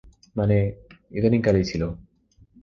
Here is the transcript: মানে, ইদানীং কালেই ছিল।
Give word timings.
মানে, 0.35 0.57
ইদানীং 1.11 1.41
কালেই 1.41 1.63
ছিল। 1.63 1.81